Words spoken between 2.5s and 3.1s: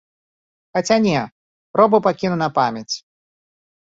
памяць.